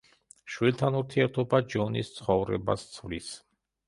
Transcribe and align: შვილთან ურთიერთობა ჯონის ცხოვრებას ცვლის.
შვილთან 0.51 0.95
ურთიერთობა 0.99 1.59
ჯონის 1.73 2.09
ცხოვრებას 2.15 2.87
ცვლის. 2.95 3.29